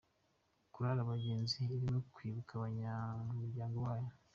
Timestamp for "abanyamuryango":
2.55-3.77